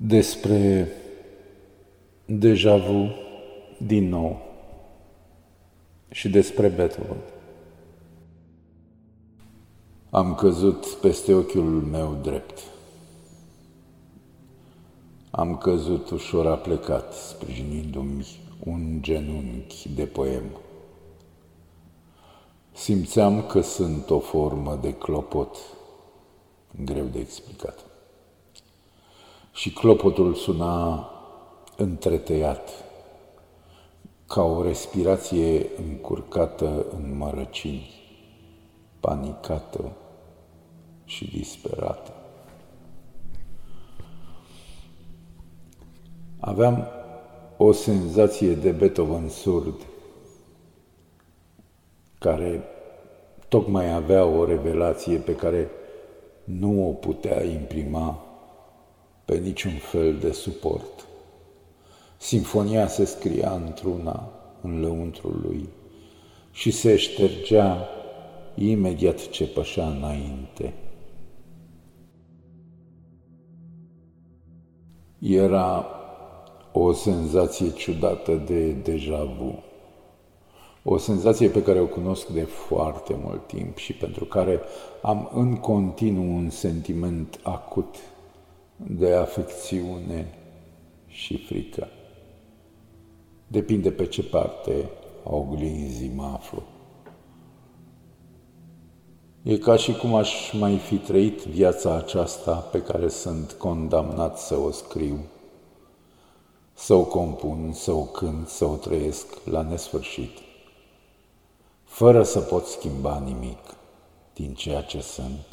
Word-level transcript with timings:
despre 0.00 0.88
deja 2.24 2.76
vu 2.76 3.08
din 3.78 4.08
nou 4.08 4.40
și 6.10 6.28
despre 6.28 6.68
Beethoven. 6.68 7.20
Am 10.10 10.34
căzut 10.34 10.86
peste 10.86 11.34
ochiul 11.34 11.82
meu 11.90 12.18
drept. 12.22 12.58
Am 15.30 15.56
căzut 15.56 16.10
ușor 16.10 16.46
aplecat, 16.46 17.12
sprijinindu-mi 17.12 18.26
un 18.64 18.98
genunchi 19.00 19.88
de 19.94 20.04
poem. 20.04 20.44
Simțeam 22.72 23.42
că 23.42 23.60
sunt 23.60 24.10
o 24.10 24.18
formă 24.18 24.78
de 24.80 24.94
clopot, 24.94 25.56
greu 26.84 27.04
de 27.04 27.18
explicat 27.18 27.88
și 29.58 29.72
clopotul 29.72 30.34
suna 30.34 31.10
întretăiat, 31.76 32.70
ca 34.26 34.42
o 34.42 34.62
respirație 34.62 35.66
încurcată 35.88 36.86
în 36.96 37.16
mărăcini, 37.16 37.90
panicată 39.00 39.92
și 41.04 41.30
disperată. 41.30 42.12
Aveam 46.40 46.86
o 47.56 47.72
senzație 47.72 48.54
de 48.54 48.70
Beethoven 48.70 49.28
surd, 49.28 49.86
care 52.18 52.62
tocmai 53.48 53.94
avea 53.94 54.24
o 54.24 54.44
revelație 54.44 55.16
pe 55.16 55.34
care 55.34 55.70
nu 56.44 56.88
o 56.88 56.92
putea 56.92 57.44
imprima 57.44 58.27
pe 59.28 59.38
niciun 59.38 59.72
fel 59.72 60.18
de 60.18 60.32
suport. 60.32 61.06
Sinfonia 62.16 62.86
se 62.86 63.04
scria 63.04 63.52
într-una 63.52 64.32
în 64.60 64.80
lăuntrul 64.80 65.40
lui 65.42 65.68
și 66.50 66.70
se 66.70 66.96
ștergea 66.96 67.88
imediat 68.54 69.28
ce 69.28 69.46
pășea 69.46 69.86
înainte. 69.86 70.74
Era 75.18 75.86
o 76.72 76.92
senzație 76.92 77.70
ciudată 77.70 78.34
de 78.34 78.70
deja 78.70 79.24
vu. 79.24 79.62
O 80.82 80.96
senzație 80.96 81.48
pe 81.48 81.62
care 81.62 81.80
o 81.80 81.86
cunosc 81.86 82.28
de 82.28 82.42
foarte 82.42 83.18
mult 83.24 83.46
timp 83.46 83.76
și 83.76 83.92
pentru 83.92 84.24
care 84.24 84.60
am 85.02 85.30
în 85.34 85.56
continuu 85.56 86.36
un 86.36 86.50
sentiment 86.50 87.40
acut 87.42 87.94
de 88.86 89.14
afecțiune 89.14 90.38
și 91.06 91.36
frică. 91.36 91.88
Depinde 93.46 93.90
pe 93.90 94.06
ce 94.06 94.22
parte 94.22 94.90
a 95.24 95.34
oglinzii 95.34 96.12
mă 96.14 96.24
aflu. 96.24 96.62
E 99.42 99.58
ca 99.58 99.76
și 99.76 99.92
cum 99.92 100.14
aș 100.14 100.52
mai 100.52 100.76
fi 100.76 100.96
trăit 100.96 101.42
viața 101.42 101.94
aceasta 101.94 102.54
pe 102.54 102.82
care 102.82 103.08
sunt 103.08 103.52
condamnat 103.52 104.38
să 104.38 104.56
o 104.56 104.70
scriu, 104.70 105.18
să 106.74 106.94
o 106.94 107.04
compun, 107.04 107.72
să 107.72 107.92
o 107.92 108.02
cânt, 108.02 108.48
să 108.48 108.64
o 108.64 108.74
trăiesc 108.74 109.26
la 109.44 109.62
nesfârșit, 109.62 110.38
fără 111.84 112.22
să 112.22 112.40
pot 112.40 112.66
schimba 112.66 113.18
nimic 113.18 113.58
din 114.34 114.54
ceea 114.54 114.82
ce 114.82 115.00
sunt 115.00 115.46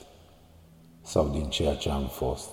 sau 1.02 1.28
din 1.28 1.50
ceea 1.50 1.76
ce 1.76 1.90
am 1.90 2.08
fost 2.08 2.50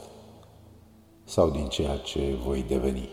sau 1.25 1.50
din 1.50 1.66
ceea 1.69 1.97
ce 1.97 2.34
voi 2.44 2.65
deveni. 2.69 3.09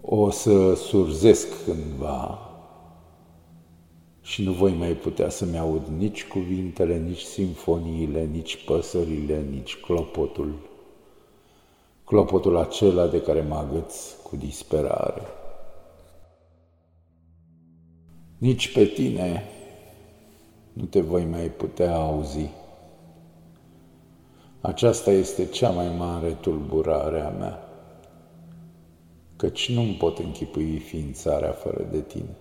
O 0.00 0.30
să 0.30 0.74
surzesc 0.74 1.64
cândva 1.64 2.38
și 4.20 4.42
nu 4.42 4.52
voi 4.52 4.72
mai 4.72 4.92
putea 4.92 5.28
să-mi 5.28 5.58
aud 5.58 5.86
nici 5.86 6.26
cuvintele, 6.26 6.98
nici 6.98 7.20
simfoniile, 7.20 8.24
nici 8.24 8.64
păsările, 8.64 9.42
nici 9.50 9.76
clopotul. 9.76 10.54
Clopotul 12.04 12.56
acela 12.56 13.06
de 13.06 13.22
care 13.22 13.40
mă 13.40 13.54
agăț 13.54 14.12
cu 14.22 14.36
disperare. 14.36 15.22
Nici 18.38 18.72
pe 18.72 18.84
tine 18.84 19.42
nu 20.72 20.84
te 20.84 21.00
voi 21.00 21.24
mai 21.24 21.46
putea 21.50 21.96
auzi. 21.96 22.48
Aceasta 24.60 25.10
este 25.10 25.46
cea 25.46 25.70
mai 25.70 25.88
mare 25.96 26.32
tulburare 26.32 27.20
a 27.20 27.28
mea, 27.28 27.68
căci 29.36 29.72
nu-mi 29.72 29.94
pot 29.94 30.18
închipui 30.18 30.78
ființarea 30.78 31.52
fără 31.52 31.86
de 31.90 32.00
tine. 32.00 32.36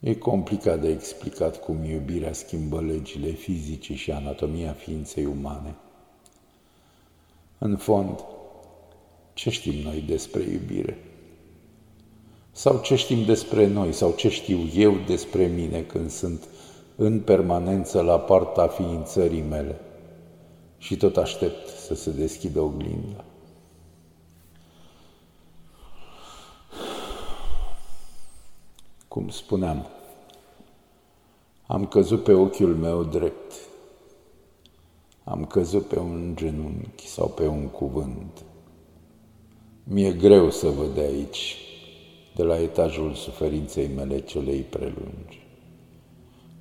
E 0.00 0.14
complicat 0.14 0.80
de 0.80 0.88
explicat 0.88 1.64
cum 1.64 1.84
iubirea 1.84 2.32
schimbă 2.32 2.80
legile 2.80 3.30
fizice 3.30 3.94
și 3.94 4.12
anatomia 4.12 4.72
ființei 4.72 5.24
umane. 5.24 5.74
În 7.58 7.76
fond, 7.76 8.24
ce 9.32 9.50
știm 9.50 9.74
noi 9.82 10.04
despre 10.06 10.42
iubire? 10.42 10.98
Sau 12.52 12.80
ce 12.80 12.94
știm 12.94 13.24
despre 13.24 13.66
noi, 13.66 13.92
sau 13.92 14.12
ce 14.16 14.28
știu 14.28 14.58
eu 14.74 14.94
despre 15.06 15.46
mine 15.46 15.82
când 15.82 16.10
sunt 16.10 16.48
în 17.02 17.20
permanență 17.20 18.02
la 18.02 18.18
partea 18.18 18.66
ființării 18.66 19.42
mele 19.42 19.80
și 20.78 20.96
tot 20.96 21.16
aștept 21.16 21.68
să 21.68 21.94
se 21.94 22.10
deschidă 22.10 22.60
oglinda. 22.60 23.24
Cum 29.08 29.28
spuneam, 29.28 29.86
am 31.66 31.86
căzut 31.86 32.22
pe 32.22 32.32
ochiul 32.32 32.76
meu 32.76 33.04
drept, 33.04 33.52
am 35.24 35.44
căzut 35.44 35.86
pe 35.86 35.98
un 35.98 36.32
genunchi 36.36 37.06
sau 37.06 37.28
pe 37.28 37.46
un 37.46 37.68
cuvânt. 37.68 38.42
Mi-e 39.84 40.12
greu 40.12 40.50
să 40.50 40.68
văd 40.68 40.94
de 40.94 41.00
aici, 41.00 41.56
de 42.34 42.42
la 42.42 42.60
etajul 42.60 43.14
suferinței 43.14 43.88
mele 43.88 44.20
celei 44.20 44.60
prelungi. 44.60 45.48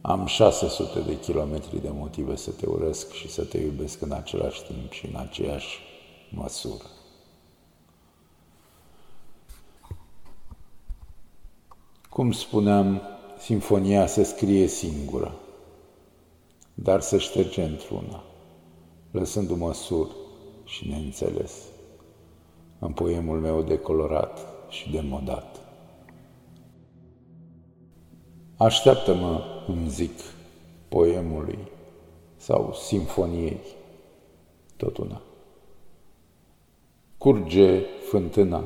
Am 0.02 0.26
600 0.26 1.00
de 1.00 1.20
kilometri 1.20 1.82
de 1.82 1.90
motive 1.90 2.36
să 2.36 2.52
te 2.52 2.66
urăsc 2.66 3.12
și 3.12 3.30
să 3.30 3.44
te 3.44 3.58
iubesc 3.58 4.02
în 4.02 4.12
același 4.12 4.64
timp 4.64 4.92
și 4.92 5.06
în 5.06 5.16
aceeași 5.16 5.80
măsură. 6.30 6.86
Cum 12.10 12.32
spuneam, 12.32 13.02
sinfonia 13.38 14.08
se 14.08 14.24
scrie 14.24 14.68
singură, 14.68 15.36
dar 16.74 17.02
se 17.02 17.18
șterge 17.18 17.64
într-una, 17.64 18.24
lăsându-mă 19.12 19.74
sur 19.74 20.08
și 20.64 20.88
neînțeles 20.88 21.54
în 22.80 22.92
poemul 22.92 23.40
meu 23.40 23.62
decolorat 23.62 24.40
și 24.70 24.92
demodat. 24.92 25.59
Așteaptă-mă, 28.60 29.42
îmi 29.68 29.90
zic, 29.90 30.20
poemului 30.90 31.60
sau 32.36 32.74
simfoniei, 32.74 33.60
tot 34.78 34.98
una. 34.98 35.22
Curge 37.18 37.80
fântâna 38.10 38.64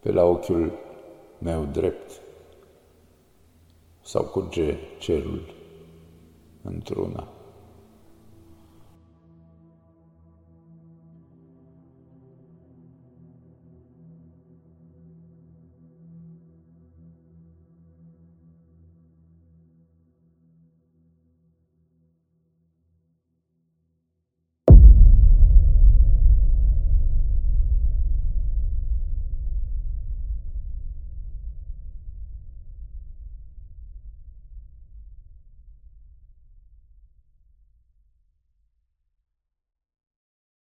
pe 0.00 0.12
la 0.12 0.24
ochiul 0.24 0.72
meu 1.38 1.64
drept 1.64 2.20
sau 4.02 4.24
curge 4.24 4.76
cerul 4.98 5.54
într-una. 6.62 7.28